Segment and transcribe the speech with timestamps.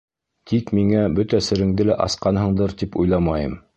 [0.51, 3.55] Тик миңә бөтә сереңде лә асҡанһыңдыр, тип уйламайым.